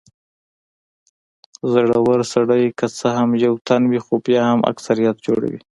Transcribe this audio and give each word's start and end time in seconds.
زړور 1.73 2.19
سړی 2.33 2.63
که 2.79 2.85
څه 2.97 3.07
هم 3.17 3.29
یو 3.45 3.53
تن 3.67 3.81
وي 3.91 3.99
خو 4.05 4.13
بیا 4.25 4.43
هم 4.51 4.59
اکثريت 4.71 5.15
جوړوي. 5.27 5.59